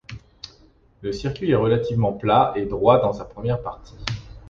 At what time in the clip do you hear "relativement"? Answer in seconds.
1.55-2.11